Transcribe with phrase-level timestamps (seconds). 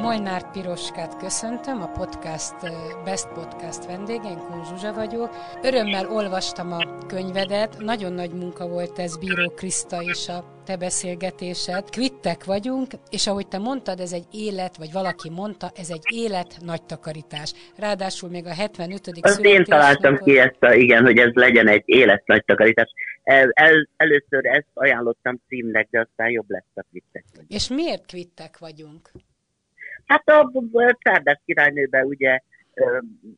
[0.00, 2.54] Molnár Piroskát köszöntöm, a podcast
[3.04, 5.30] Best Podcast vendégén, Kun Zsuzsa vagyok.
[5.62, 11.90] Örömmel olvastam a könyvedet, nagyon nagy munka volt ez Bíró Kriszta és a te beszélgetésed.
[11.90, 16.56] Kvittek vagyunk, és ahogy te mondtad, ez egy élet, vagy valaki mondta, ez egy élet
[16.64, 17.52] nagy takarítás.
[17.76, 19.00] Ráadásul még a 75.
[19.20, 22.88] Az én találtam ki ezt, a, igen, hogy ez legyen egy élet nagy takarítás.
[23.22, 27.52] El, el, először ezt ajánlottam címnek, de aztán jobb lesz a kvittek vagyunk.
[27.52, 29.10] És miért kvittek vagyunk?
[30.08, 30.50] Hát a
[30.98, 32.40] Csárdás királynőben ugye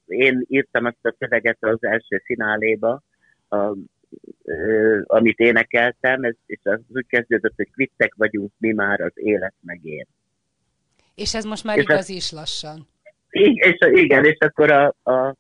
[0.07, 3.03] én írtam azt a szöveget az első fináléba,
[3.49, 3.77] a,
[5.05, 9.81] amit énekeltem, ez, és az úgy kezdődött, hogy kvittek vagyunk mi már az élet meg
[9.85, 10.07] én.
[11.15, 12.89] És ez most már és igaz a, is lassan.
[13.31, 15.37] És, igen, és akkor a, a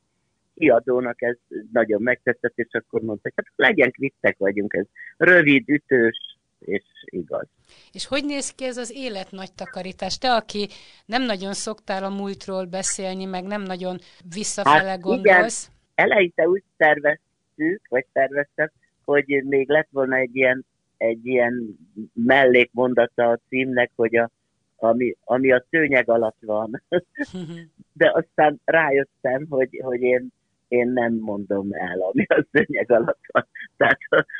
[0.54, 1.36] kiadónak ez
[1.72, 6.29] nagyon megtetszett, és akkor mondta, hogy hát legyen kvittek vagyunk, ez rövid, ütős,
[6.60, 7.46] és igaz.
[7.92, 10.18] És hogy néz ki ez az élet nagy takarítás?
[10.18, 10.68] Te, aki
[11.06, 13.98] nem nagyon szoktál a múltról beszélni, meg nem nagyon
[14.34, 15.64] visszafele hát gondolsz.
[15.64, 18.70] Igen, eleinte úgy terveztük, vagy terveztem,
[19.04, 20.64] hogy még lett volna egy ilyen,
[20.96, 21.78] egy ilyen
[22.12, 24.30] mellékmondata a címnek, hogy a,
[24.76, 26.82] ami, ami a szőnyeg alatt van.
[27.92, 30.32] De aztán rájöttem, hogy, hogy én
[30.70, 33.46] én nem mondom el, ami a szőnyeg alatt van.
[33.76, 33.98] Tehát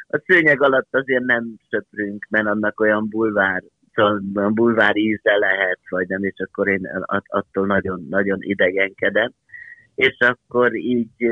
[0.09, 3.63] a, szőnyeg alatt azért nem söprünk, mert annak olyan bulvár,
[4.35, 6.89] olyan bulvár íze lehet, vagy nem, és akkor én
[7.27, 9.33] attól nagyon, nagyon idegenkedem.
[9.95, 11.31] És akkor így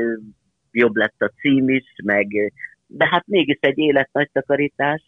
[0.71, 2.53] jobb lett a cím is, meg,
[2.87, 5.03] de hát mégis egy élet nagy takarítás,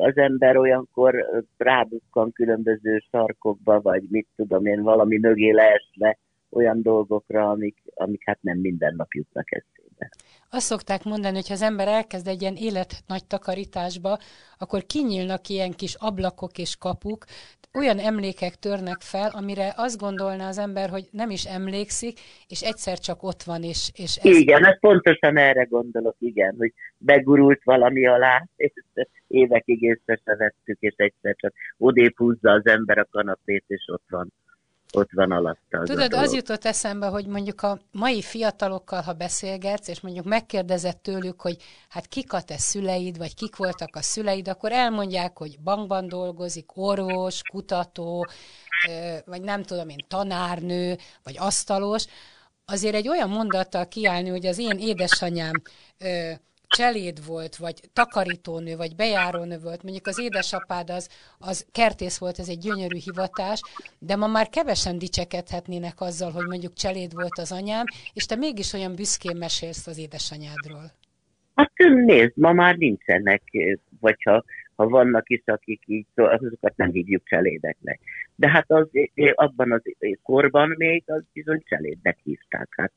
[0.00, 1.14] az ember olyankor
[1.56, 6.18] rábukkan különböző sarkokba, vagy mit tudom én, valami mögé leesve,
[6.52, 10.10] olyan dolgokra, amik, amik hát nem minden nap jutnak eszébe.
[10.50, 14.18] Azt szokták mondani, hogy ha az ember elkezd egy ilyen élet nagy takarításba,
[14.58, 17.24] akkor kinyílnak ilyen kis ablakok és kapuk,
[17.74, 22.18] olyan emlékek törnek fel, amire azt gondolná az ember, hogy nem is emlékszik,
[22.48, 23.62] és egyszer csak ott van.
[23.62, 24.36] És, és ez...
[24.36, 28.72] Igen, ez pontosan erre gondolok, igen, hogy begurult valami alá, és
[29.26, 34.06] évekig észre se vettük, és egyszer csak odébb húzza az ember a kanapét, és ott
[34.08, 34.32] van
[34.92, 35.78] ott van alatta.
[35.78, 41.02] Az Tudod, az jutott eszembe, hogy mondjuk a mai fiatalokkal, ha beszélgetsz, és mondjuk megkérdezett
[41.02, 41.56] tőlük, hogy
[41.88, 46.76] hát kik a te szüleid, vagy kik voltak a szüleid, akkor elmondják, hogy bankban dolgozik,
[46.76, 48.26] orvos, kutató,
[49.24, 52.06] vagy nem tudom én, tanárnő, vagy asztalos.
[52.64, 55.62] Azért egy olyan mondattal kiállni, hogy az én édesanyám
[56.76, 62.48] cseléd volt, vagy takarítónő, vagy bejárónő volt, mondjuk az édesapád az, az kertész volt, ez
[62.48, 63.60] egy gyönyörű hivatás,
[63.98, 68.72] de ma már kevesen dicsekedhetnének azzal, hogy mondjuk cseléd volt az anyám, és te mégis
[68.72, 70.84] olyan büszkén mesélsz az édesanyádról.
[71.54, 71.72] Hát
[72.04, 73.42] nézd, ma már nincsenek,
[74.00, 74.44] vagy ha,
[74.74, 78.00] ha vannak is, akik így, azokat nem hívjuk cselédeknek.
[78.34, 78.88] De hát az,
[79.34, 79.82] abban az
[80.22, 82.68] korban még az bizony cselédnek hívták.
[82.76, 82.92] Hát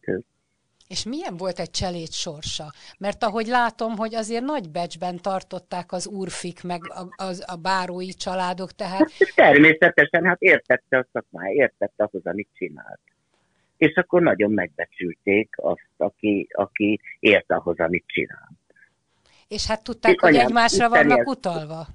[0.88, 2.74] és milyen volt egy cselét sorsa?
[2.98, 8.14] Mert ahogy látom, hogy azért nagy becsben tartották az úrfik, meg a, az, a bárói
[8.14, 9.00] családok, tehát...
[9.00, 13.00] Hát természetesen, hát értette a szakmája, értette ahhoz, amit csinált.
[13.78, 18.50] És akkor nagyon megbecsülték azt, aki, aki ért ahhoz, amit csinál.
[19.48, 21.88] És hát tudták, és hogy anyám, egymásra vannak utalva?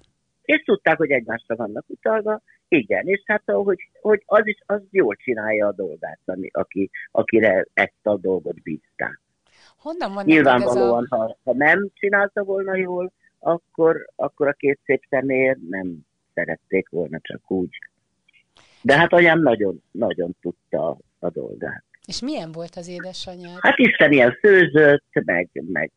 [0.51, 5.17] És tudták, hogy egymásra vannak utalva, igen, és hát hogy, hogy az is az jól
[5.17, 9.21] csinálja a dolgát, ami, aki, akire ezt a dolgot bízták.
[9.79, 11.17] Honnan van Nyilvánvalóan, a...
[11.17, 15.99] ha, ha nem csinálta volna jól, akkor, akkor a két szép személyért nem
[16.35, 17.79] szerették volna csak úgy.
[18.83, 21.85] De hát anyám nagyon, nagyon tudta a dolgát.
[22.11, 23.59] És milyen volt az édesanyád?
[23.61, 25.91] Hát Isten ilyen főzött, meg, meg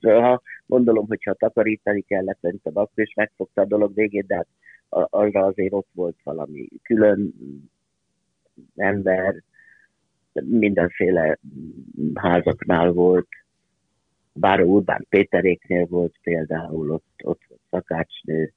[0.00, 4.46] ha gondolom, hogyha takarítani kellett, szerintem akkor is megfogta a dolog végét, de hát
[5.10, 7.34] arra azért ott volt valami külön
[8.76, 9.42] ember,
[10.32, 11.38] mindenféle
[12.14, 13.28] házaknál volt,
[14.32, 18.52] Báró Urbán Péteréknél volt például, ott, ott volt szakácsnő,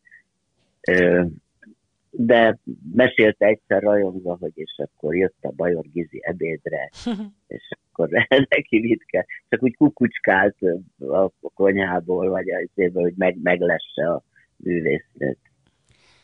[2.19, 2.57] de
[2.93, 6.89] mesélte egyszer rajongva, hogy és akkor jött a Bajor Gizi ebédre,
[7.47, 8.09] és akkor
[8.55, 10.57] neki mit kell, csak úgy kukucskált
[10.99, 14.23] a konyhából, vagy az hogy meg, meglesse a
[14.55, 15.39] művésznőt.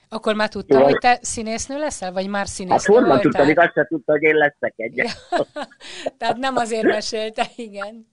[0.09, 3.21] Akkor már tudta, Jó, hogy te színésznő leszel, vagy már színésznő Hát honnan voltál?
[3.21, 5.27] tudta, még azt sem tudta, hogy én leszek egyet.
[6.17, 8.07] Tehát nem azért mesélte, igen.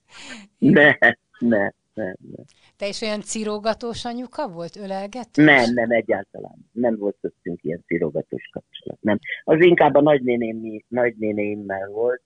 [0.59, 0.97] Ne,
[1.39, 2.43] ne, ne, ne.
[2.77, 5.45] Te is olyan cirógatós anyuka volt, ölelgetős?
[5.45, 6.57] Nem, nem, egyáltalán.
[6.73, 8.99] Nem volt köztünk ilyen cirógatós kapcsolat.
[9.01, 9.19] Nem.
[9.45, 12.23] Az inkább a nagynéném, nagynénémmel volt,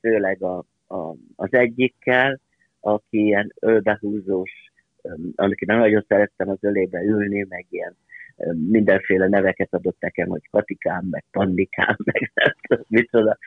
[0.00, 2.40] főleg a, a, az egyikkel,
[2.80, 4.50] aki ilyen ölbehúzós,
[5.36, 7.96] én nagyon szerettem az ölébe ülni, meg ilyen
[8.54, 13.38] mindenféle neveket adott nekem, hogy Katikám, meg Pandikám, meg nem micsoda,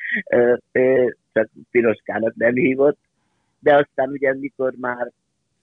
[1.33, 2.99] csak Piroskának nem hívott,
[3.59, 5.11] de aztán ugye mikor már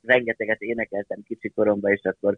[0.02, 2.36] rengeteget énekeltem kicsi koromban, és akkor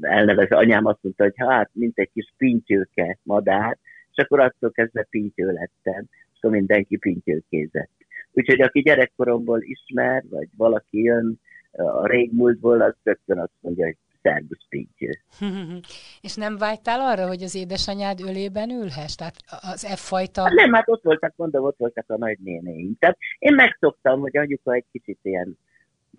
[0.00, 3.78] elnevez anyám azt mondta, hogy hát, mint egy kis pintyőke madár,
[4.10, 7.90] és akkor attól kezdve pintyő lettem, és akkor mindenki pintyőkézett.
[8.32, 11.40] Úgyhogy aki gyerekkoromból ismer, vagy valaki jön
[11.72, 15.10] a régmúltból, az rögtön azt mondja, hogy szervusz pintyő.
[16.26, 19.14] És nem vágytál arra, hogy az édesanyád ölében ülhess?
[19.14, 19.34] Tehát
[19.72, 20.42] az e-fajta...
[20.42, 22.96] Hát nem, hát ott voltak, mondom, ott voltak a nagynénéim.
[22.98, 25.58] Tehát én megszoktam, hogy anyuka egy kicsit ilyen,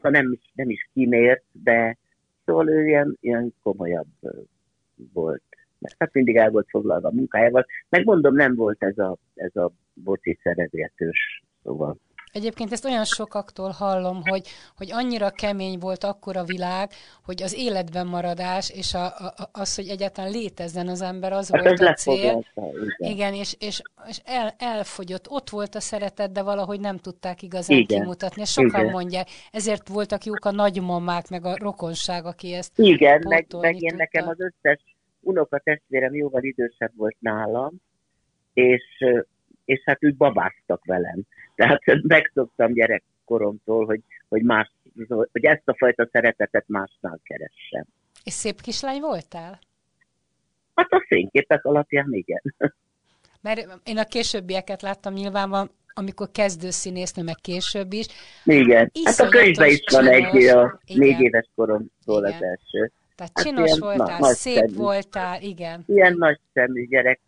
[0.03, 1.97] ha nem is, nem is kimért, de
[2.45, 4.07] szóval ő ilyen, ilyen komolyabb
[5.13, 5.43] volt.
[5.79, 7.65] Mert hát mindig el volt foglalva a munkájával.
[7.89, 11.97] Megmondom, nem volt ez a, ez a boci szerezgetős, szóval
[12.33, 14.47] Egyébként ezt olyan sokaktól hallom, hogy,
[14.77, 16.89] hogy annyira kemény volt akkor a világ,
[17.23, 21.63] hogy az életben maradás, és a, a, az, hogy egyáltalán létezzen az ember, az hát
[21.63, 22.45] volt a cél.
[22.55, 23.11] Igen.
[23.11, 25.29] igen, és, és, és el, elfogyott.
[25.29, 27.99] Ott volt a szeretet, de valahogy nem tudták igazán igen.
[27.99, 28.41] kimutatni.
[28.41, 28.91] És sokan igen.
[28.91, 33.93] mondják, ezért voltak jók a nagymamák, meg a rokonság, aki ezt Igen, meg, meg én
[33.95, 34.83] nekem az összes
[35.19, 37.71] unokatestvérem jóval idősebb volt nálam,
[38.53, 38.83] és,
[39.65, 41.23] és hát úgy babáztak velem.
[41.55, 44.71] Tehát megszoktam gyerekkoromtól, hogy, hogy, más,
[45.31, 47.85] hogy ezt a fajta szeretetet másnál keressem.
[48.23, 49.59] És szép kislány voltál?
[50.75, 52.41] Hát a fényképek alapján igen.
[53.41, 58.05] Mert én a későbbieket láttam nyilván, amikor kezdő színésznő, meg később is.
[58.45, 62.91] Igen, hát a könyvben is van egy a négy éves koromtól az első.
[63.15, 64.73] Tehát hát csinos voltál, na, szép szemű.
[64.73, 65.83] voltál, igen.
[65.87, 67.19] Ilyen nagy szemű gyerek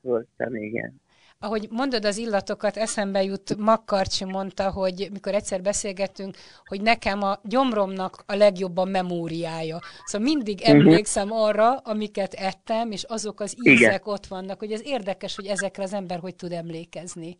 [0.00, 1.04] voltam, igen
[1.38, 6.34] ahogy mondod az illatokat, eszembe jut, Makkarcsi mondta, hogy mikor egyszer beszélgettünk,
[6.64, 9.78] hogy nekem a gyomromnak a legjobb a memóriája.
[10.04, 10.70] Szóval mindig mhm.
[10.70, 14.00] emlékszem arra, amiket ettem, és azok az ízek igen.
[14.04, 17.36] ott vannak, hogy ez érdekes, hogy ezekre az ember hogy tud emlékezni.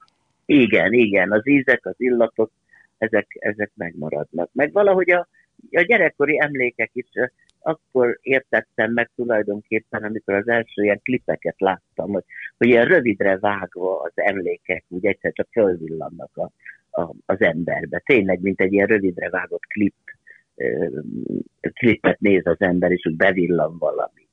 [0.46, 2.50] Igen, igen, az ízek, az illatok,
[2.98, 4.50] ezek, ezek megmaradnak.
[4.52, 5.28] Meg valahogy a,
[5.70, 7.06] a gyerekkori emlékek is
[7.66, 12.24] akkor értettem meg tulajdonképpen, amikor az első ilyen klipeket láttam, hogy,
[12.56, 16.50] hogy ilyen rövidre vágva az emlékek úgy egyszer csak fölvillannak a,
[17.00, 18.02] a, az emberbe.
[18.04, 19.94] Tényleg, mint egy ilyen rövidre vágott klip,
[21.72, 24.28] klipet néz az ember, és úgy bevillan valami.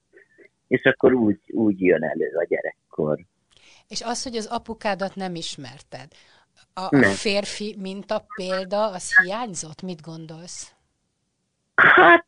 [0.67, 3.19] És akkor úgy, úgy jön elő a gyerekkor.
[3.87, 6.07] És az, hogy az apukádat nem ismerted,
[6.73, 9.81] a, a férfi minta példa, az hiányzott?
[9.81, 10.73] Mit gondolsz?
[11.75, 12.27] Hát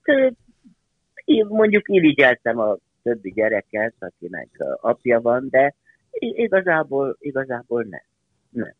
[1.26, 4.50] én mondjuk irigyeltem a többi gyereket, akinek
[4.82, 5.76] apja van, de
[6.20, 8.04] igazából, igazából nem.
[8.50, 8.74] Nem.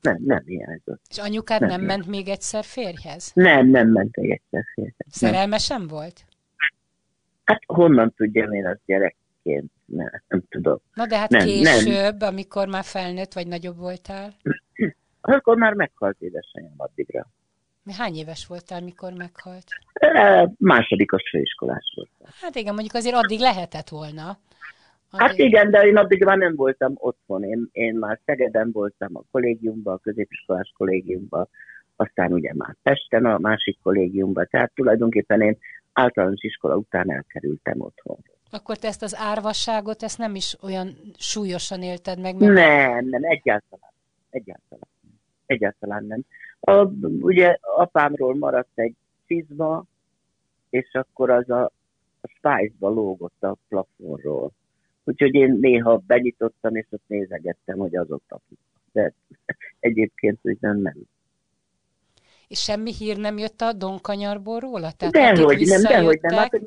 [0.00, 1.00] Nem, nem hiányzott.
[1.10, 3.30] És anyukád nem, nem ment még egyszer férjhez?
[3.34, 5.06] Nem, nem ment még egyszer férjhez.
[5.08, 6.24] Szerelmesen volt?
[7.44, 9.70] Hát honnan tudjam én az gyerekként?
[9.84, 10.78] Nem, nem tudom.
[10.94, 12.28] Na de hát nem, később, nem.
[12.28, 14.34] amikor már felnőtt vagy nagyobb voltál?
[15.20, 17.26] Akkor már meghalt édesanyám addigra.
[17.92, 19.64] Hány éves voltál, mikor meghalt?
[20.58, 22.28] Másodikos főiskolás voltam.
[22.40, 24.38] Hát igen, mondjuk azért addig lehetett volna.
[25.10, 25.26] Addig...
[25.26, 27.44] Hát igen, de én addig már nem voltam otthon.
[27.44, 31.48] Én, én már Szegeden voltam a kollégiumban, a középiskolás kollégiumban,
[31.96, 34.46] aztán ugye már Pesten a másik kollégiumban.
[34.50, 35.58] Tehát tulajdonképpen én
[35.92, 38.16] általános iskola után elkerültem otthon.
[38.50, 42.36] Akkor te ezt az árvasságot, ezt nem is olyan súlyosan élted meg?
[42.36, 42.52] Mert...
[42.52, 43.92] Nem, nem, egyáltalán.
[44.30, 44.88] Egyáltalán.
[45.46, 46.24] Egyáltalán nem.
[46.60, 46.84] A,
[47.20, 48.94] ugye apámról maradt egy
[49.26, 49.84] cizma,
[50.70, 51.64] és akkor az a,
[52.20, 54.50] a Spice-ba lógott a plafonról.
[55.04, 58.58] Úgyhogy én néha benyitottam, és ott nézegettem, hogy az ott akik.
[58.92, 59.12] De
[59.80, 60.96] egyébként nem, nem.
[62.48, 64.92] És semmi hír nem jött a Donkanyarból róla?
[64.92, 66.38] Tehát dehogy nem, dehogy nem.
[66.38, 66.60] Hát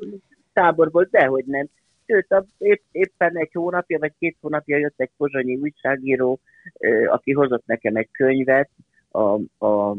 [0.52, 1.68] táborból, dehogy nem.
[2.06, 6.40] Sőt, a, épp, éppen egy hónapja, vagy két hónapja jött egy pozsonyi újságíró,
[7.08, 8.70] aki hozott nekem egy könyvet,
[9.12, 9.96] a, a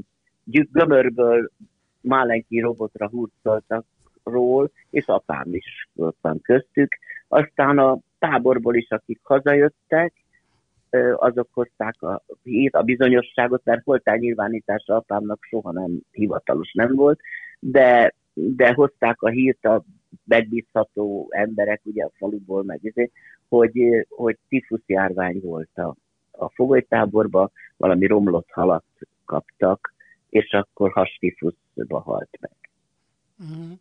[0.71, 1.51] gömörből
[2.01, 3.85] Málenki robotra hurcoltak
[4.23, 5.89] ról, és apám is
[6.21, 6.97] van köztük.
[7.27, 10.13] Aztán a táborból is, akik hazajöttek,
[11.15, 17.19] azok hozták a hírt, a bizonyosságot, mert voltál nyilvánítása apámnak soha nem hivatalos nem volt,
[17.59, 19.83] de, de hozták a hírt a
[20.25, 23.09] megbízható emberek ugye a faluból, meg
[23.49, 25.95] hogy, hogy tifusz járvány volt a,
[26.37, 28.85] a fogolytáborba, valami romlott halat
[29.25, 29.93] kaptak,
[30.29, 32.51] és akkor hastifuszba halt meg.
[33.39, 33.77] Uh-huh.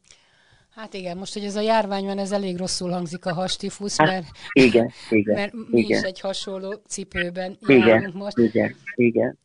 [0.74, 4.08] Hát igen, most, hogy ez a járvány van, ez elég rosszul hangzik a hastifusz, hát,
[4.08, 5.98] mert, igen, igen, mert mi igen.
[5.98, 8.38] is egy hasonló cipőben igen, most.
[8.38, 9.38] Igen, igen.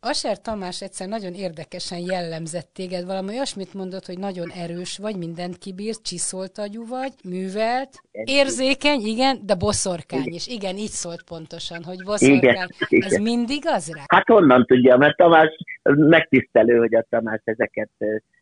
[0.00, 5.58] Aser Tamás egyszer nagyon érdekesen jellemzett téged, valami olyasmit mondott, hogy nagyon erős vagy, mindent
[5.58, 10.32] kibírt, csiszolt agyú vagy, művelt, érzékeny, igen, de boszorkány igen.
[10.32, 10.46] is.
[10.46, 12.38] Igen, így szólt pontosan, hogy boszorkány.
[12.38, 13.22] Igen, Ez igen.
[13.22, 14.02] mindig az rá?
[14.06, 17.90] Hát honnan tudja, mert Tamás megtisztelő, hogy a Tamás ezeket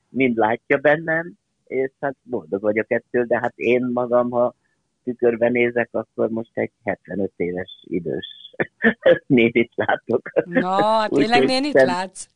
[0.09, 1.35] mind látja bennem,
[1.75, 4.54] és hát boldog vagyok ettől, de hát én magam, ha
[5.04, 8.26] tükörben nézek, akkor most egy 75 éves idős
[9.26, 10.31] nénit látok.
[10.45, 11.87] Na, tényleg Úgy, nénit szem...
[11.87, 12.28] látsz?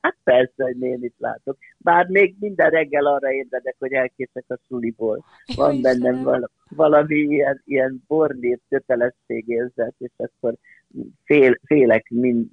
[0.00, 1.58] Hát persze, hogy nénit látok.
[1.78, 5.24] Bár még minden reggel arra érdedek, hogy elkészek a suliból.
[5.56, 10.54] Van Jó bennem val- valami ilyen, ilyen borlét kötelességérzet, és akkor
[11.24, 12.46] fél, félek, mind,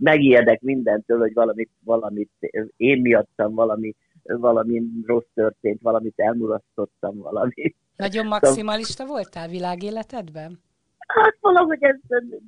[0.00, 2.30] megijedek mindentől, hogy valamit, valamit
[2.76, 3.94] én miattam valami
[4.24, 7.74] valami rossz történt, valamit elmulasztottam, valami.
[7.96, 10.60] Nagyon maximalista voltál világéletedben?
[11.06, 11.96] Hát valahogy ez,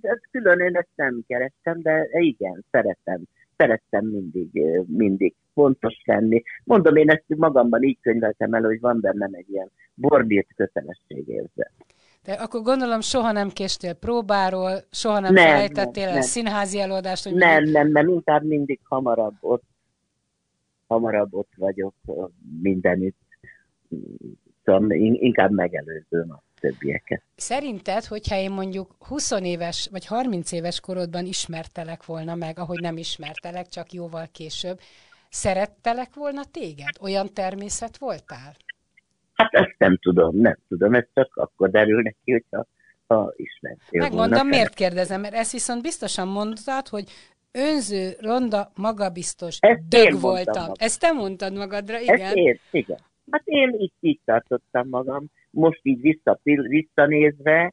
[0.01, 3.23] ez külön én ezt nem kerestem, de igen, szeretem.
[3.57, 6.43] Szerettem mindig, mindig fontos lenni.
[6.65, 11.73] Mondom, én ezt magamban így könyveltem el, hogy van bennem egy ilyen bordírt kötelességérzet.
[12.25, 16.29] De akkor gondolom soha nem késtél próbáról, soha nem, nem felejtettél nem, el nem.
[16.29, 17.25] színházi előadást?
[17.25, 17.73] Hogy nem, mindig...
[17.73, 19.65] nem, nem, inkább mindig hamarabb ott
[20.87, 21.95] hamarabb ott vagyok
[22.63, 23.17] mindenütt,
[24.65, 27.23] szóval inkább megelőzöm a többieket.
[27.37, 32.97] Szerinted, hogyha én mondjuk 20 éves vagy 30 éves korodban ismertelek volna meg, ahogy nem
[32.97, 34.79] ismertelek, csak jóval később,
[35.29, 36.97] szerettelek volna téged?
[37.01, 38.55] Olyan természet voltál?
[39.35, 42.67] Hát ezt nem tudom, nem tudom, ez csak akkor derül neki, hogyha
[43.07, 44.49] ha ismertél Megmondom, volna.
[44.49, 47.11] miért kérdezem, mert ezt viszont biztosan mondtad, hogy
[47.57, 50.63] önző, ronda, magabiztos, Ezt dög voltam.
[50.63, 50.75] Magam.
[50.79, 52.21] Ezt te mondtad magadra, igen?
[52.21, 52.99] Ezt én, igen.
[53.31, 55.27] Hát én így, így tartottam magam.
[55.51, 57.73] Most így vissza, visszanézve,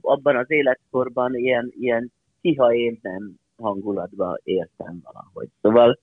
[0.00, 5.48] abban az életkorban ilyen, ilyen kiha nem hangulatba éltem valahogy.
[5.62, 5.98] Szóval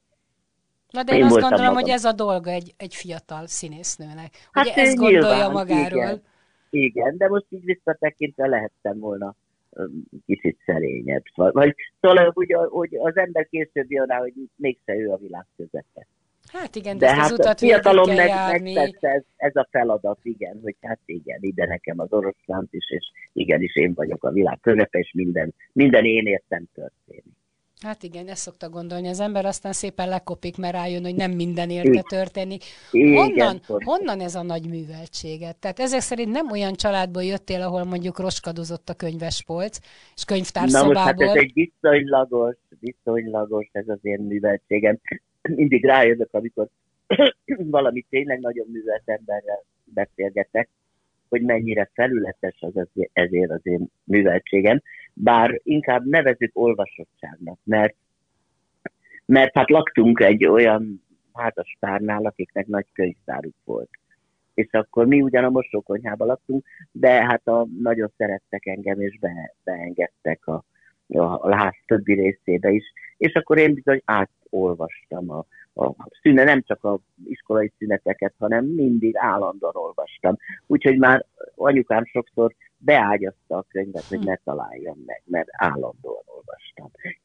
[0.90, 1.82] Na de én, én azt gondolom, magam.
[1.82, 4.48] hogy ez a dolga egy, egy fiatal színésznőnek.
[4.52, 6.02] Hát hogy ezt gondolja nyilván, magáról.
[6.02, 6.22] Igen,
[6.70, 9.36] igen, de most így visszatekintve lehettem volna
[10.26, 11.24] kicsit szerényebb.
[11.36, 16.08] Vagy, szóval hogy, hogy az ember később jön rá, hogy mégse ő a világ közepe.
[16.52, 18.30] Hát igen, de, de hát utat fiatalom meg,
[18.62, 23.12] megtette ez, ez a feladat, igen, hogy hát igen, ide nekem az oroszlánt is, és
[23.34, 27.34] igenis én vagyok a világ közepe, és minden, minden én értem történik.
[27.86, 31.70] Hát igen, ezt szokta gondolni az ember, aztán szépen lekopik, mert rájön, hogy nem minden
[31.70, 32.64] érte történik.
[32.92, 35.58] Honnan, honnan ez a nagy műveltséget?
[35.58, 39.80] Tehát ezek szerint nem olyan családból jöttél, ahol mondjuk roskadozott a könyvespolc,
[40.16, 40.94] és könyvtárszobából.
[40.94, 45.00] Na most hát ez egy viszonylagos, viszonylagos ez az én műveltségem.
[45.42, 46.68] Mindig rájövök, amikor
[47.78, 50.70] valami tényleg nagyon művelt emberrel beszélgetek,
[51.30, 54.82] hogy mennyire felületes az, ezért az én műveltségem
[55.16, 57.96] bár inkább nevezük olvasottságnak, mert,
[59.26, 61.04] mert hát laktunk egy olyan
[61.34, 63.90] házaspárnál, akiknek nagy könyvtáruk volt.
[64.54, 69.56] És akkor mi ugyan a mosókonyhában laktunk, de hát a, nagyon szerettek engem, és be,
[69.64, 70.64] beengedtek a,
[71.08, 72.94] a, ház többi részébe is.
[73.18, 79.18] És akkor én bizony átolvastam a, a szüne, nem csak a iskolai szüneteket, hanem mindig
[79.18, 80.38] állandóan olvastam.
[80.68, 86.24] Úgyhogy már anyukám sokszor beágyazta a könyvet, hogy ne találjam meg, mert állandóan.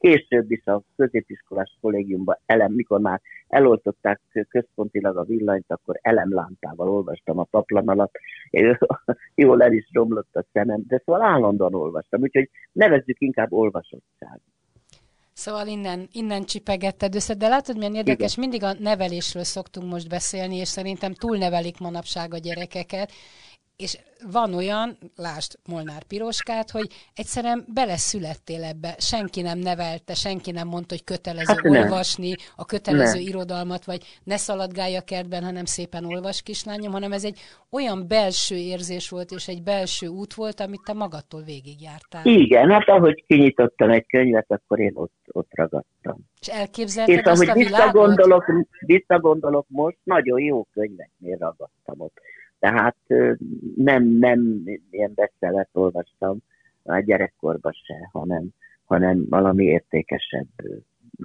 [0.01, 7.39] Később is a középiskolás kollégiumban elem, mikor már eloltották központilag a villanyt, akkor elemlámpával olvastam
[7.39, 8.13] a paplan alatt,
[9.35, 14.39] jól el is romlott a szemem, de szóval állandóan olvastam, úgyhogy nevezzük inkább olvasottság.
[15.33, 18.49] Szóval innen, innen csipegetted össze, de látod, milyen érdekes, Igen.
[18.49, 23.11] mindig a nevelésről szoktunk most beszélni, és szerintem túlnevelik manapság a gyerekeket,
[23.81, 23.97] és
[24.31, 30.93] van olyan, lásd Molnár Piroskát, hogy egyszerűen beleszülettél ebbe, senki nem nevelte, senki nem mondta,
[30.95, 33.27] hogy kötelező hát olvasni a kötelező nem.
[33.27, 37.39] irodalmat, vagy ne szaladgálj a kertben, hanem szépen olvas kislányom, hanem ez egy
[37.71, 42.25] olyan belső érzés volt, és egy belső út volt, amit te magadtól végigjártál.
[42.25, 46.17] Igen, hát ahogy kinyitottam egy könyvet, akkor én ott, ott ragadtam.
[46.41, 48.45] És elképzelted és azt ahogy a visszagondolok,
[48.79, 52.19] visszagondolok most, nagyon jó könyveknél ragadtam ott
[52.61, 52.95] tehát
[53.75, 56.37] nem, nem ilyen beszélet olvastam
[56.83, 58.49] a gyerekkorban se, hanem,
[58.85, 60.47] hanem valami értékesebb,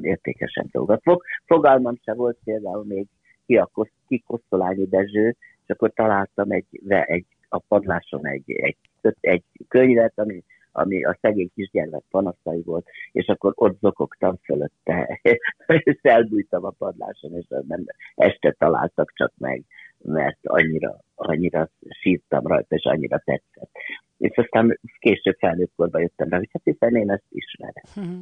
[0.00, 1.02] értékesebb dolgot.
[1.02, 3.07] Fog, fogalmam se volt például még
[3.47, 3.71] ki, a,
[4.07, 8.76] ki Kosztolányi Dezső, és akkor találtam egy, egy a padláson egy, egy,
[9.21, 15.21] egy könyvet, ami, ami a szegény kisgyermek panaszai volt, és akkor ott zokogtam fölötte,
[15.85, 19.64] és elbújtam a padláson, és nem, este találtak csak meg,
[20.07, 21.69] mert annyira, annyira
[22.01, 23.71] sírtam rajta, és annyira tetszett.
[24.19, 27.85] És aztán később felnőttkorban jöttem rá, hogy hát hiszen én ezt ismerem.
[27.95, 28.21] Mhm.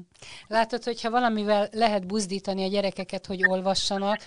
[0.48, 4.18] Látod, hogyha valamivel lehet buzdítani a gyerekeket, hogy olvassanak,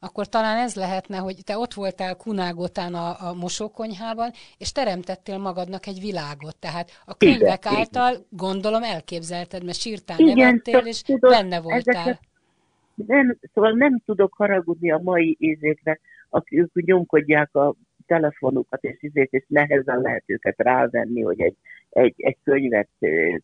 [0.00, 5.86] akkor talán ez lehetne, hogy te ott voltál Kunágotán a, a mosókonyhában, és teremtettél magadnak
[5.86, 6.56] egy világot.
[6.56, 8.24] Tehát a könyvek igen, által igen.
[8.30, 11.94] gondolom elképzelted, mert sírtál, igen, nevettél, és tudod, benne voltál.
[11.94, 12.20] Ezeket,
[12.94, 16.00] nem, szóval nem tudok haragudni a mai ízékre,
[16.34, 17.74] akik nyomkodják a
[18.06, 21.56] telefonukat, és ízét, és nehezen lehet őket rávenni, hogy egy,
[21.90, 22.88] egy, egy könyvet,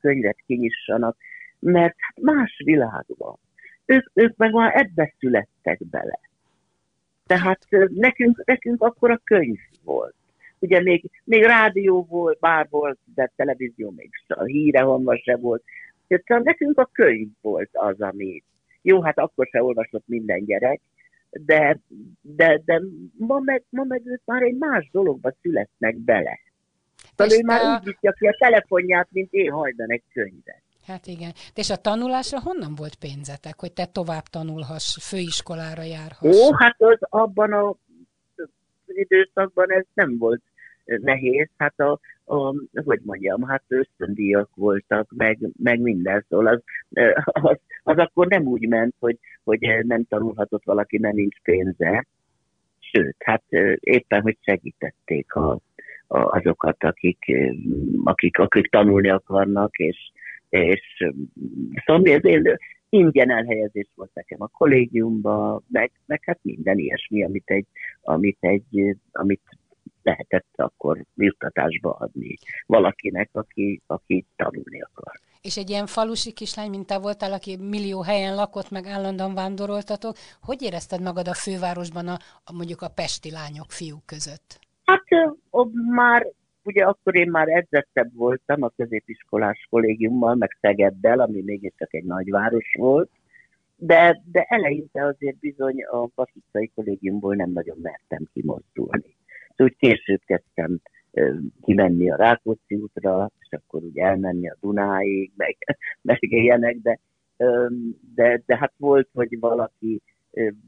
[0.01, 1.17] könyvet kinyissanak,
[1.59, 3.39] mert más világ van.
[3.85, 6.21] Ők, ők meg már ebbe születtek bele.
[7.27, 10.15] Tehát nekünk, nekünk akkor a könyv volt.
[10.59, 15.63] Ugye még, még rádió volt, bár volt, de televízió még a hírehonva se volt.
[16.07, 18.43] Tehát nekünk a könyv volt az, ami...
[18.83, 20.81] Jó, hát akkor se olvasott minden gyerek,
[21.31, 21.81] de,
[22.21, 22.81] de, de
[23.17, 26.39] ma, meg, ma meg ők már egy más dologba születnek bele.
[27.17, 27.79] Szóval ő már a...
[27.79, 30.63] úgy viszi ki a telefonját, mint én hajdan egy könyvet.
[30.87, 31.33] Hát igen.
[31.55, 36.37] És a tanulásra honnan volt pénzetek, hogy te tovább tanulhass, főiskolára járhass?
[36.37, 37.77] Ó, hát az abban a
[38.87, 40.43] időszakban ez nem volt
[40.85, 46.63] nehéz, hát a, a hogy mondjam, hát ösztöndíjak voltak, meg, meg minden, szóval az,
[47.25, 52.07] az, az akkor nem úgy ment, hogy, hogy nem tanulhatott valaki, mert nincs pénze,
[52.79, 53.43] sőt, hát
[53.81, 55.61] éppen, hogy segítették a,
[56.07, 57.33] a, azokat, akik,
[58.05, 60.11] akik, akik tanulni akarnak, és,
[60.49, 61.05] és
[61.85, 62.43] szóval ez
[62.89, 67.67] ingyen elhelyezés volt nekem a kollégiumban, meg, meg hát minden ilyesmi, amit egy,
[68.03, 69.43] amit egy, amit
[70.03, 75.13] lehetett akkor juttatásba adni valakinek, aki, aki tanulni akar.
[75.41, 80.17] És egy ilyen falusi kislány, mint te voltál, aki millió helyen lakott, meg állandóan vándoroltatok,
[80.43, 84.59] hogy érezted magad a fővárosban a, a mondjuk a pesti lányok, fiúk között?
[84.85, 85.05] Hát
[85.51, 86.27] ott már
[86.63, 92.75] ugye akkor én már edzettebb voltam a középiskolás kollégiummal, meg Szegeddel, ami mégiscsak egy nagyváros
[92.79, 93.11] volt,
[93.77, 99.17] de, de eleinte azért bizony a fasisztai kollégiumból nem nagyon mertem kimozdulni.
[99.61, 100.81] Úgy később kezdtem
[101.63, 105.57] kimenni a Rákóczi útra, és akkor úgy elmenni a Dunáig, meg,
[106.03, 106.99] meg ilyenek, de,
[108.15, 110.03] de, de hát volt, hogy valaki,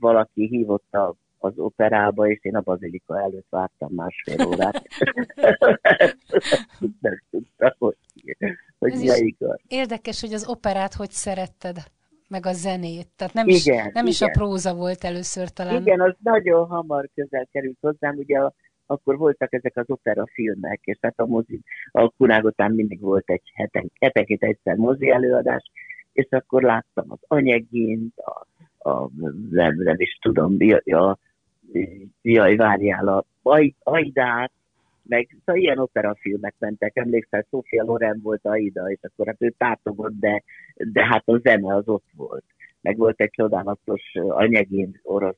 [0.00, 4.82] valaki hívott a az operába, és én a bazilika előtt vártam másfél órát.
[7.00, 7.96] Nem tudtam, hogy,
[8.78, 9.60] hogy mi igaz.
[9.68, 11.76] Érdekes, hogy az operát hogy szeretted,
[12.28, 13.08] meg a zenét.
[13.16, 14.06] Tehát nem, igen, is, nem igen.
[14.06, 15.80] is a próza volt először talán.
[15.80, 18.16] Igen, az nagyon hamar közel került hozzám.
[18.16, 18.52] Ugye a,
[18.86, 23.50] akkor voltak ezek az opera filmek, és hát a mozi, a Kunágotán mindig volt egy
[23.54, 25.62] heten, hetenként egyszer mozi előadás,
[26.12, 28.46] és akkor láttam az anyegint, a,
[28.90, 29.10] a
[29.50, 31.18] nem, nem is tudom, a, a
[32.22, 33.24] jaj, várjál, a
[33.82, 34.52] Aidát,
[35.02, 40.18] meg szóval ilyen operafilmek mentek, emlékszel, Sofia Loren volt Aida, és akkor hát ő tátogott,
[40.20, 40.42] de,
[40.74, 42.44] de hát a zene az ott volt.
[42.80, 45.36] Meg volt egy csodálatos anyagén orosz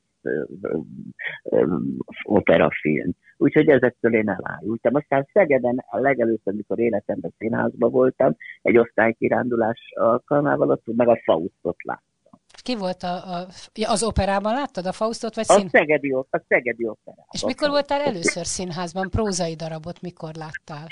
[2.23, 3.11] operafilm.
[3.37, 4.95] Úgyhogy ezektől én elájultam.
[4.95, 11.83] Aztán Szegeden a legelőször, amikor életemben színházban voltam, egy osztálykirándulás alkalmával, ott meg a Faustot
[11.83, 12.39] láttam.
[12.63, 13.47] Ki volt a, a,
[13.87, 14.53] az operában?
[14.53, 15.35] Láttad a Faustot?
[15.35, 15.65] Vagy szín...
[15.65, 17.25] a, szegedi, a Szegedi operában.
[17.31, 19.09] És mikor voltál először színházban?
[19.09, 20.87] Prózai darabot mikor láttál?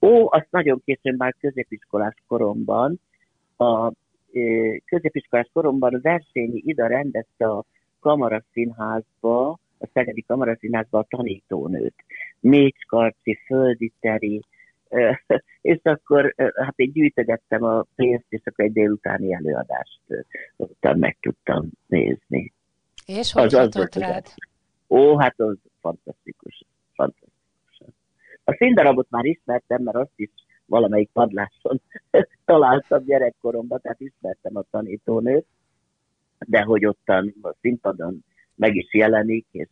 [0.00, 3.00] Ó, azt nagyon későn már középiskolás koromban.
[3.56, 3.92] A
[4.84, 7.64] középiskolás koromban Versényi Ida rendezte a
[8.02, 11.94] Kamaraszínházba, a Szegedi Kamaraszínházba a tanítónőt.
[12.40, 14.42] Mécs Karci, Földi Teri,
[15.72, 20.00] és akkor hát én gyűjtögettem a pénzt, és akkor egy délutáni előadást
[20.56, 22.52] ottan meg tudtam nézni.
[23.06, 24.26] És hogy az, az rád?
[24.88, 26.64] Ó, hát az fantasztikus.
[26.94, 27.30] fantasztikus.
[28.44, 30.30] A színdarabot már ismertem, mert azt is
[30.66, 31.80] valamelyik padláson
[32.44, 35.46] találtam gyerekkoromban, tehát ismertem a tanítónőt,
[36.46, 38.24] de hogy ottan a színpadon
[38.54, 39.68] meg is jelenik, és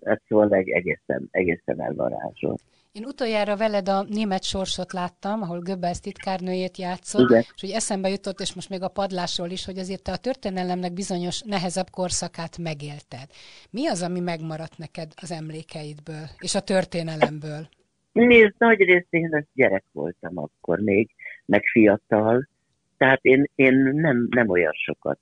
[0.00, 2.62] ez szóval egészen, egészen elvarázsolt.
[2.92, 7.40] Én utoljára veled a német sorsot láttam, ahol Göbbels titkárnőjét játszott, Igen.
[7.54, 10.92] és hogy eszembe jutott, és most még a padlásról is, hogy azért te a történelemnek
[10.92, 13.26] bizonyos nehezebb korszakát megélted.
[13.70, 17.68] Mi az, ami megmaradt neked az emlékeidből, és a történelemből?
[18.12, 21.10] Nézd, nagy részén gyerek voltam akkor még,
[21.46, 22.48] meg fiatal,
[22.96, 25.18] Tehát én, én nem, nem olyan sokat.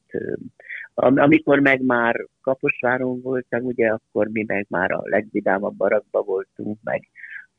[0.95, 7.09] Amikor meg már Kaposváron voltam, ugye, akkor mi meg már a legvidámabb barakba voltunk, meg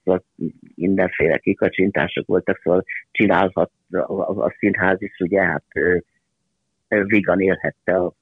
[0.03, 0.23] szóval
[0.75, 5.65] mindenféle kikacsintások voltak, szóval csinálhat a, a, a színház is, ugye, hát
[6.87, 8.13] vigan élhette a,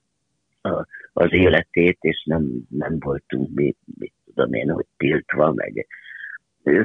[0.61, 5.87] a, az életét, és nem, nem voltunk mi, mit tudom én, hogy tiltva, meg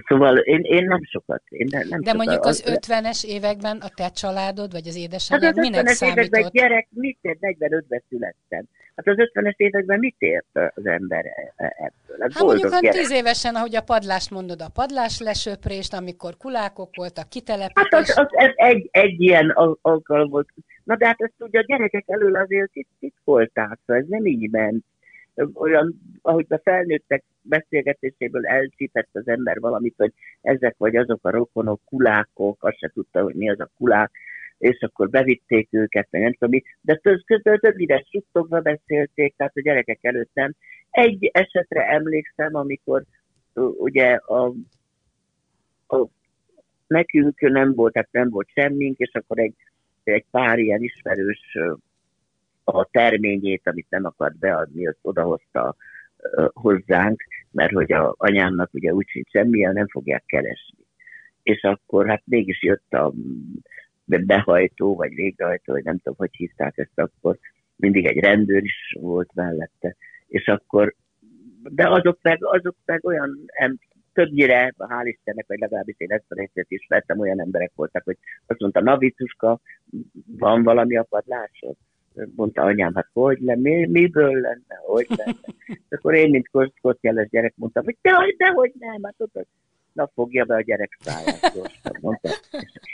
[0.06, 1.42] Szóval én, én nem sokat.
[1.48, 2.24] Én nem, nem De sokat.
[2.26, 6.24] mondjuk az, az 50-es években a te családod, vagy az édesanyád hát az minek számított?
[6.24, 7.38] években gyerek, mit ért?
[7.40, 8.64] 45-ben születtem.
[8.96, 12.16] Hát az 50-es években mit ért az ember e- e- ebből?
[12.20, 12.92] Hát, hát mondjuk gyerek.
[12.92, 17.88] 10 évesen, ahogy a padlást mondod, a padlás lesöprést, amikor kulákok voltak, kitelepítés.
[17.90, 19.50] Hát az, az, ez egy, egy ilyen
[19.82, 20.48] alkalom volt.
[20.84, 22.70] Na de hát ezt ugye a gyerekek elől azért
[23.24, 24.84] volták, szóval ez nem így ment
[25.54, 31.80] olyan, ahogy a felnőttek beszélgetéséből elcsípett az ember valamit, hogy ezek vagy azok a rokonok,
[31.84, 34.10] kulákok, azt se tudta, hogy mi az a kulák,
[34.58, 37.00] és akkor bevitték őket, meg nem tudom de
[37.58, 40.54] többire suttogva beszélték, tehát a gyerekek előtt nem.
[40.90, 43.04] Egy esetre emlékszem, amikor
[43.78, 44.52] ugye a,
[45.86, 46.06] a,
[46.86, 49.54] nekünk nem volt, tehát nem volt semmink, és akkor egy,
[50.04, 51.58] egy pár ilyen ismerős
[52.72, 55.76] a terményét, amit nem akart beadni, azt odahozta
[56.52, 60.78] hozzánk, mert hogy a anyámnak ugye úgy sincs semmilyen, nem fogják keresni.
[61.42, 63.12] És akkor hát mégis jött a
[64.04, 67.38] behajtó, vagy végrehajtó, vagy nem tudom, hogy hívták ezt akkor,
[67.76, 70.94] mindig egy rendőr is volt mellette, és akkor,
[71.62, 73.78] de azok meg, azok meg olyan, em,
[74.12, 78.60] többnyire, hál' Istennek, vagy legalábbis én ezt a részét ismertem, olyan emberek voltak, hogy azt
[78.60, 79.60] mondta, Navicuska,
[80.38, 81.76] van valami a padlásod?
[82.36, 85.38] Mondta anyám, hát hogy lenne, mi, miből lenne, hogy lenne.
[85.66, 86.50] És akkor én, mint
[86.80, 89.46] kosztjeles gyerek mondtam, hogy de, de hogy nem, hát ott
[89.98, 92.28] na fogja be a gyerek száját gyorsan, mondta.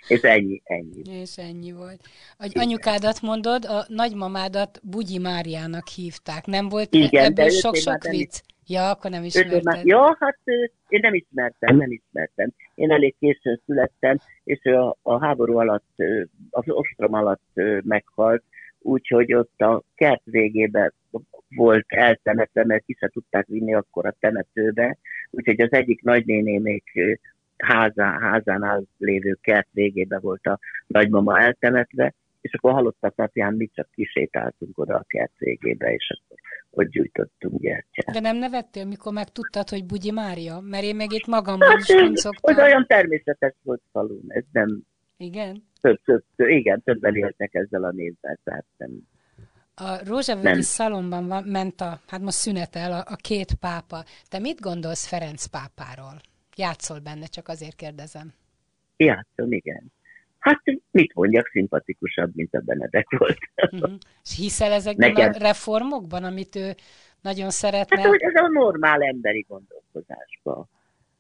[0.09, 1.03] És ennyi, ennyi.
[1.21, 2.01] És ennyi volt.
[2.39, 6.47] Hogy anyukádat mondod, a nagymamádat Bugyi Máriának hívták.
[6.47, 8.41] Nem volt Igen, ebből sok-sok vicc?
[8.67, 9.87] Ja, akkor nem ismerted.
[9.87, 10.39] Ja, hát
[10.89, 12.53] én nem ismertem, nem ismertem.
[12.75, 15.95] Én elég későn születtem, és a, a háború alatt,
[16.51, 18.43] az ostrom alatt meghalt,
[18.85, 20.93] úgyhogy ott a kert végében
[21.57, 24.99] volt eltemetve, mert ki se tudták vinni akkor a temetőbe,
[25.31, 26.93] úgyhogy az egyik nagynénémék
[27.57, 33.89] házán, házánál lévő kert végében volt a nagymama eltemetve, és akkor halottak napján mi csak
[33.95, 36.39] kisétáltunk oda a kert végébe, és akkor
[36.71, 38.15] ott gyújtottunk gyertyát.
[38.15, 40.61] De nem nevettél, mikor megtudtad, hogy Bugyi Mária?
[40.61, 42.55] Mert én meg itt magamban hát, is kuncogtam.
[42.57, 44.83] Az olyan természetes volt falun, ez nem...
[45.17, 45.73] Igen?
[45.85, 48.91] Több, több, több, igen, többen éltek ezzel a névvel, tehát nem.
[49.75, 54.05] A Rózsavölgyi szalomban van, ment a, hát most szünetel a, a két pápa.
[54.29, 56.21] Te mit gondolsz Ferenc pápáról?
[56.57, 58.33] Játszol benne, csak azért kérdezem.
[58.97, 59.93] Játszom, igen.
[60.39, 63.39] Hát mit mondjak, szimpatikusabb, mint a Benedek volt.
[63.73, 63.93] Uh-huh.
[64.23, 65.33] És hiszel ezekben Nekem...
[65.35, 66.75] a reformokban, amit ő
[67.21, 68.01] nagyon szeretne?
[68.01, 70.69] Hát, hogy ez a normál emberi gondolkozásban.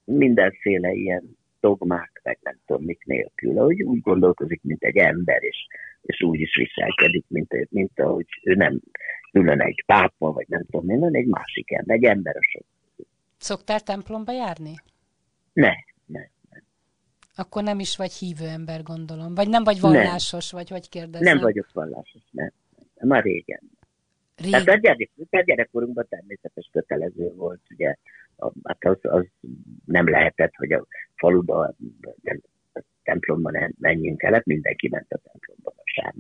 [0.05, 5.67] Mindenféle ilyen dogmák, meg nem tudom mik nélkül, hogy úgy gondolkozik, mint egy ember, és,
[6.03, 8.81] és úgy is viselkedik, mint, mint ahogy ő nem
[9.33, 12.65] ülön egy pápa, vagy nem tudom, én, egy másik ember, egy ember a sok.
[13.39, 14.75] Szoktál templomba járni?
[15.53, 15.73] Ne,
[16.07, 16.21] ne.
[17.37, 19.35] Akkor nem is vagy hívő ember, gondolom.
[19.35, 20.61] Vagy nem vagy vallásos, nem.
[20.61, 21.35] vagy hogy kérdezem?
[21.35, 22.53] Nem vagyok vallásos, nem.
[23.01, 23.61] Már régen.
[24.37, 24.65] régen.
[24.65, 27.97] Tehát a, gyerek, a gyerekkorunkban természetes kötelező volt, ugye,
[28.65, 29.25] hát az, az
[29.85, 31.75] nem lehetett, hogy a faluba, a
[33.03, 36.13] templomban menjünk el, hát mindenki ment a templomba sem.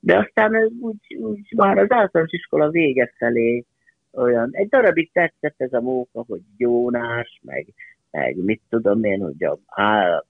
[0.00, 3.64] De aztán ez úgy, úgy már az általános iskola vége felé
[4.12, 7.66] olyan, egy darabig tetszett ez a móka, hogy gyónás, meg,
[8.10, 9.58] meg mit tudom én, hogy a,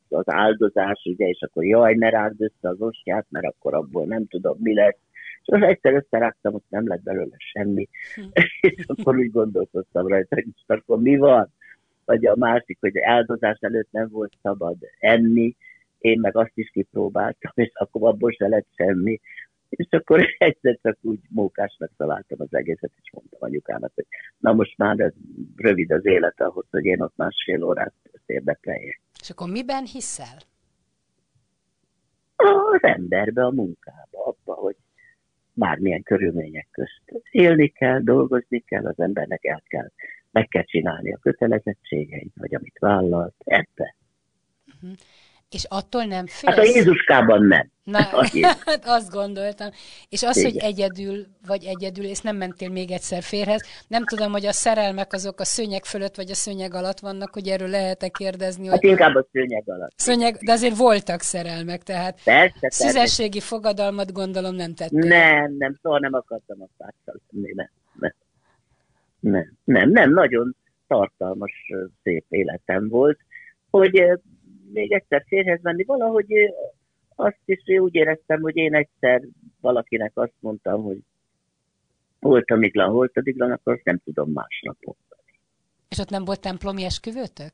[0.08, 4.26] az áldozás, ugye, és akkor jaj, ne rágd össze az ostját, mert akkor abból nem
[4.26, 4.98] tudom, mi lesz.
[5.42, 7.88] És az egyszer összerágtam, ott nem lett belőle semmi.
[8.14, 8.22] Hm.
[8.76, 11.52] és akkor úgy gondolkoztam rajta, hogy akkor mi van?
[12.04, 15.56] vagy a másik, hogy áldozás előtt nem volt szabad enni,
[15.98, 19.20] én meg azt is kipróbáltam, és akkor abból se lett semmi.
[19.68, 24.06] És akkor egyszer csak úgy mókásnak találtam az egészet, és mondtam anyukának, hogy
[24.38, 25.12] na most már ez
[25.56, 27.94] rövid az élet ahhoz, hogy én ott másfél órát
[28.26, 29.00] érdekeljek.
[29.20, 30.36] És akkor miben hiszel?
[32.36, 34.76] Az emberbe, a munkába, abba, hogy
[35.54, 39.88] bármilyen körülmények közt élni kell, dolgozni kell, az embernek el kell
[40.32, 43.94] meg kell csinálni a kötelezettségeit, vagy amit vállalt, ebbe.
[44.66, 44.98] Uh-huh.
[45.52, 46.54] És attól nem félsz?
[46.54, 47.70] Hát a Jézuskában nem.
[47.84, 47.98] Na,
[48.66, 49.68] hát azt gondoltam.
[50.08, 50.50] És az, Igen.
[50.50, 55.12] hogy egyedül vagy egyedül, és nem mentél még egyszer férhez, nem tudom, hogy a szerelmek
[55.12, 58.68] azok a szőnyeg fölött vagy a szőnyeg alatt vannak, hogy erről lehet-e kérdezni.
[58.68, 58.90] Hát hogy...
[58.90, 59.92] inkább a szőnyeg alatt.
[59.96, 65.08] Szőnyeg, de azért voltak szerelmek, tehát persze, szüzességi fogadalmat gondolom nem tettél.
[65.08, 68.14] Nem, nem, soha nem akartam a pártal nem, nem.
[69.20, 71.52] Nem, nem, nem, nagyon tartalmas,
[72.02, 73.18] szép életem volt,
[73.70, 74.02] hogy
[74.72, 76.26] még egyszer férhez menni, valahogy
[77.14, 79.22] azt is úgy éreztem, hogy én egyszer
[79.60, 80.98] valakinek azt mondtam, hogy
[82.20, 85.38] volt a Miglan, volt a Miglan, akkor azt nem tudom másnap mondani.
[85.88, 87.52] És ott nem volt templomi esküvőtök?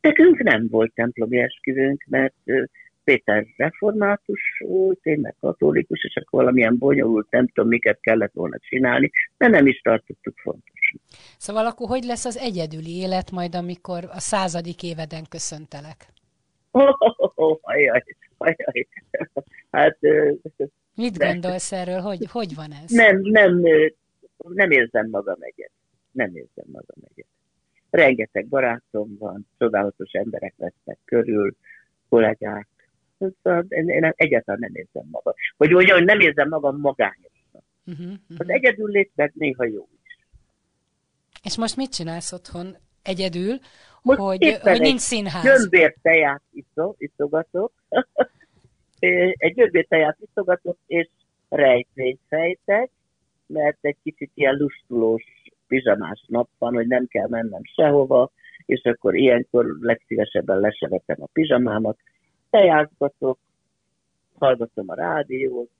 [0.00, 2.34] Nekünk nem volt templomi esküvőnk, mert
[3.04, 8.58] Péter református volt, én meg katolikus, és akkor valamilyen bonyolult, nem tudom, miket kellett volna
[8.58, 10.77] csinálni, de nem is tartottuk fontos.
[11.38, 16.06] Szóval akkor hogy lesz az egyedüli élet majd, amikor a századik éveden köszöntelek?
[16.70, 18.04] Oh, oh, oh, ajaj,
[18.36, 18.86] ajaj.
[19.70, 19.98] Hát,
[20.94, 22.00] Mit de, gondolsz erről?
[22.00, 22.90] Hogy, hogy van ez?
[22.90, 23.60] Nem, nem,
[24.38, 25.72] nem érzem magam egyet.
[26.10, 27.26] Nem érzem magam egyet.
[27.90, 31.56] Rengeteg barátom van, csodálatos emberek lesznek körül,
[32.08, 32.68] kollégák.
[33.42, 35.34] Szóval én, én egyáltalán nem érzem magam.
[35.56, 37.62] Hogy nem érzem magam magányosnak.
[37.86, 38.36] Uh-huh, uh-huh.
[38.38, 39.88] Az egyedül létnek néha jó.
[41.42, 42.76] És most mit csinálsz otthon?
[43.02, 43.58] Egyedül,
[44.02, 45.42] most hogy, hogy nincs színház?
[45.42, 46.42] Gyömbér teját
[47.00, 47.72] iszogatok,
[49.38, 51.08] egy gyömbér teját iszogatok, és
[51.48, 52.90] rejtvényt fejtek,
[53.46, 55.24] mert egy kicsit ilyen lustulós
[55.66, 58.30] pizsamás nap van, hogy nem kell mennem sehova,
[58.66, 61.98] és akkor ilyenkor legszívesebben lesevetem a pizsamámat,
[62.50, 63.38] tejázgatok,
[64.38, 65.70] hallgatom a rádiót,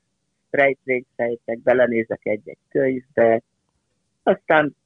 [0.50, 3.42] rejtvényt fejtek, belenézek egy-egy könyvbe,
[4.22, 4.76] aztán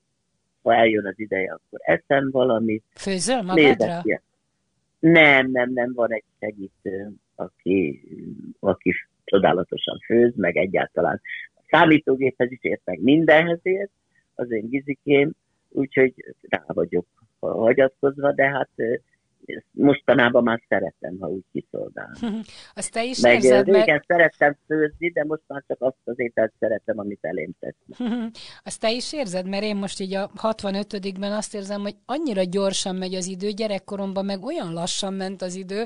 [0.62, 2.84] ha eljön az ideje, akkor eszem valamit.
[2.94, 4.02] Főzöl magadra?
[4.98, 8.02] Nem, nem, nem, van egy segítő, aki,
[8.60, 8.94] aki
[9.24, 11.20] csodálatosan főz, meg egyáltalán
[11.54, 13.90] a számítógéphez is ért, meg mindenhez ért,
[14.34, 15.32] az én gizikém,
[15.68, 17.06] úgyhogy rá vagyok
[17.40, 18.70] hagyatkozva, de hát
[19.70, 22.12] mostanában már szeretem, ha úgy kiszolgál.
[22.74, 24.04] Azt te is Meg érzed, régen mert...
[24.06, 28.30] szerettem főzni, de most már csak azt az ételt szeretem, amit elém tesznek.
[28.64, 32.96] Azt te is érzed, mert én most így a 65-ben azt érzem, hogy annyira gyorsan
[32.96, 35.82] megy az idő, gyerekkoromban meg olyan lassan ment az idő,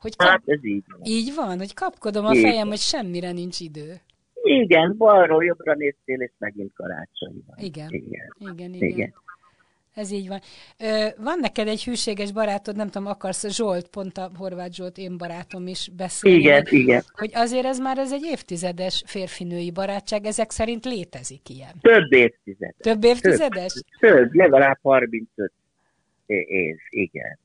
[0.00, 0.28] hogy kap...
[0.28, 1.00] hát ez így van.
[1.04, 4.00] Így van, hogy kapkodom a fejem, hogy semmire nincs idő.
[4.42, 7.56] Igen, balról jobbra néztél, és megint karácsony van.
[7.58, 7.88] Igen.
[7.90, 8.72] Igen, igen.
[8.72, 8.88] igen.
[8.88, 9.14] igen.
[10.00, 10.40] Ez így van.
[11.16, 15.66] Van neked egy hűséges barátod, nem tudom, akarsz Zsolt, pont a Horváth Zsolt, én barátom
[15.66, 16.38] is beszélni.
[16.38, 17.02] Igen, igen.
[17.12, 21.72] Hogy azért ez már ez egy évtizedes férfinői barátság, ezek szerint létezik ilyen.
[21.80, 22.74] Több évtizedes.
[22.78, 23.72] Több évtizedes?
[23.72, 25.52] Több, több legalább 35
[26.26, 27.38] év, igen.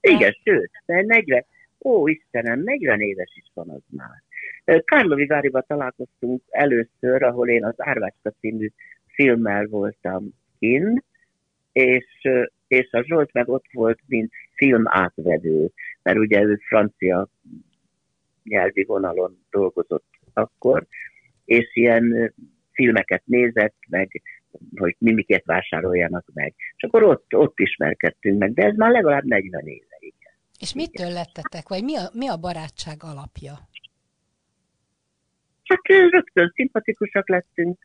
[0.00, 0.40] Igen, hát.
[0.44, 1.44] sőt, 40,
[1.80, 4.22] ó Istenem, 40 éves is van az már.
[4.84, 8.70] Kárlovi Váriba találkoztunk először, ahol én az Árvácska című
[9.06, 11.04] filmmel voltam kint,
[11.74, 12.28] és,
[12.66, 15.70] és a Zsolt meg ott volt, mint filmátvedő,
[16.02, 17.28] mert ugye ő francia
[18.42, 20.86] nyelvi vonalon dolgozott akkor,
[21.44, 22.34] és ilyen
[22.72, 24.22] filmeket nézett, meg
[24.76, 26.54] hogy mi miket vásároljanak meg.
[26.76, 29.96] És akkor ott, ott ismerkedtünk meg, de ez már legalább 40 éve.
[29.98, 30.32] Igen.
[30.60, 33.52] És mitől lettetek, vagy mi a, mi a barátság alapja?
[35.64, 37.78] Hát rögtön szimpatikusak lettünk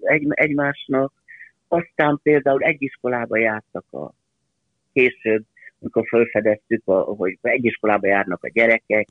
[0.00, 1.12] egy, egymásnak,
[1.68, 4.12] aztán például egy iskolába jártak a
[4.92, 5.44] később,
[5.80, 9.08] amikor felfedeztük, a, hogy egy iskolába járnak a gyerekek,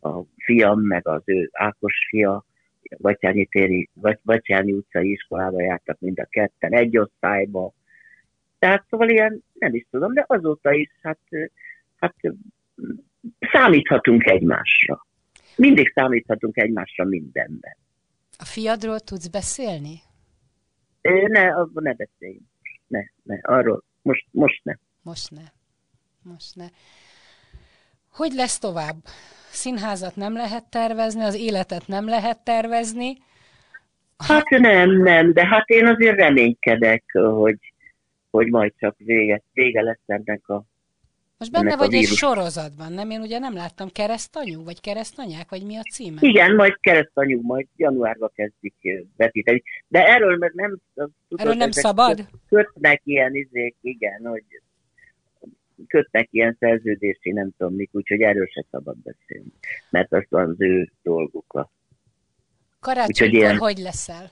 [0.00, 2.44] a fiam, meg az ő Ákos fia,
[2.98, 3.88] Batyányi, téri,
[4.24, 7.72] Batyányi utcai iskolába jártak mind a ketten, egy osztályba.
[8.58, 11.18] Tehát szóval ilyen, nem is tudom, de azóta is, hát,
[11.96, 12.14] hát
[13.52, 15.06] számíthatunk egymásra.
[15.56, 17.76] Mindig számíthatunk egymásra mindenben.
[18.38, 20.00] A fiadról tudsz beszélni?
[21.02, 22.46] Ne, abban ne beszéljünk.
[22.86, 23.84] Ne, ne, arról.
[24.02, 24.74] Most, most ne.
[25.02, 25.42] Most ne.
[26.22, 26.66] Most ne.
[28.10, 28.96] Hogy lesz tovább?
[29.50, 33.16] Színházat nem lehet tervezni, az életet nem lehet tervezni.
[34.16, 37.58] Hát nem, nem, de hát én azért reménykedek, hogy,
[38.30, 40.64] hogy majd csak vége, vége lesz ennek a
[41.42, 43.10] most benne vagy egy sorozatban, nem?
[43.10, 46.18] Én ugye nem láttam keresztanyú, vagy keresztanyák, vagy mi a címe?
[46.20, 48.74] Igen, majd keresztanyú, majd januárban kezdik
[49.16, 49.62] vetíteni.
[49.88, 50.78] De erről meg nem...
[50.94, 52.28] Tudod, erről nem szabad?
[52.48, 54.44] Kötnek ilyen izék, igen, hogy
[55.86, 59.52] kötnek ilyen szerződési, nem tudom mik, úgyhogy erről se szabad beszélni.
[59.90, 61.68] Mert az az ő dolguk.
[62.80, 63.56] Karácsonykor ilyen...
[63.56, 64.30] hogy leszel?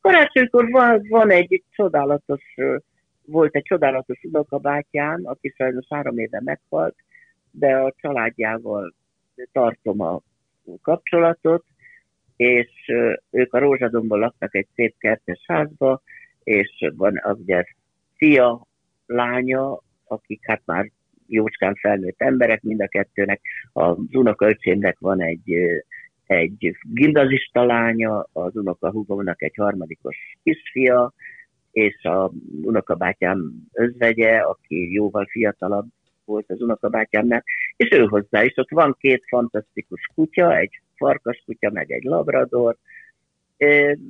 [0.00, 2.42] Karácsonykor van, van egy csodálatos
[3.30, 6.96] volt egy csodálatos unokabátyám, aki sajnos három éve meghalt,
[7.50, 8.94] de a családjával
[9.52, 10.20] tartom a
[10.82, 11.64] kapcsolatot,
[12.36, 12.70] és
[13.30, 16.02] ők a Rózsadomban laknak egy szép kertes házba,
[16.42, 17.64] és van az ugye
[18.16, 18.66] fia,
[19.06, 20.90] lánya, akik hát már
[21.26, 23.40] jócskán felnőtt emberek, mind a kettőnek.
[23.72, 25.54] Az unokaöcsémnek van egy,
[26.26, 31.12] egy gimnazista lánya, az unokahúgomnak egy harmadikos kisfia,
[31.72, 35.86] és a unokabátyám özvegye, aki jóval fiatalabb
[36.24, 37.44] volt az unokabátyámnak,
[37.76, 38.56] és ő hozzá is.
[38.56, 42.76] Ott van két fantasztikus kutya, egy farkas kutya, meg egy labrador,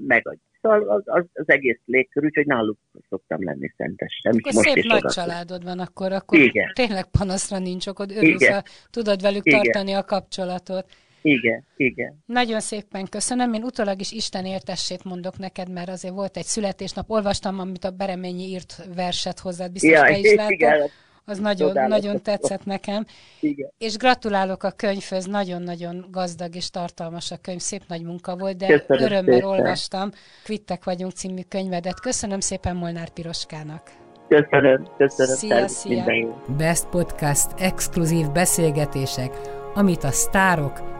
[0.07, 4.33] meg a Szóval az, az, az egész légkör, úgyhogy náluk szoktam lenni szentesen.
[4.39, 6.73] Akkor Most szép nagy családod van, akkor, akkor Igen.
[6.75, 9.63] tényleg panaszra nincs okod, örülsz, ha tudod velük Igen.
[9.63, 10.85] tartani a kapcsolatot.
[11.23, 12.23] Igen, igen.
[12.27, 13.53] Nagyon szépen köszönöm.
[13.53, 17.11] Én utólag is Isten értessét mondok neked, mert azért volt egy születésnap.
[17.11, 20.51] Olvastam, amit a Bereményi írt verset hozzád, biztos ja, te is láttad.
[20.51, 20.91] Igen,
[21.25, 23.07] az nagyon, nagyon tetszett nekem.
[23.41, 23.73] Igen.
[23.79, 28.67] És gratulálok a könyvhöz, nagyon-nagyon gazdag és tartalmas a könyv, szép nagy munka volt, de
[28.67, 29.49] Köszönöm örömmel szépen.
[29.49, 30.11] olvastam
[30.45, 32.01] Kvittek vagyunk című könyvedet.
[32.01, 33.91] Köszönöm szépen Molnár Piroskának.
[34.29, 35.37] Köszönöm, köszönöm.
[35.37, 36.43] Szia, szia.
[36.57, 39.31] Best Podcast exkluzív beszélgetések,
[39.75, 41.00] amit a sztárok